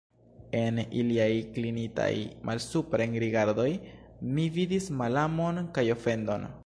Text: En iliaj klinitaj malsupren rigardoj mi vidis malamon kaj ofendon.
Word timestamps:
En 0.59 0.77
iliaj 1.01 1.27
klinitaj 1.57 2.09
malsupren 2.49 3.13
rigardoj 3.25 3.69
mi 4.39 4.47
vidis 4.57 4.89
malamon 5.03 5.61
kaj 5.77 5.85
ofendon. 5.99 6.55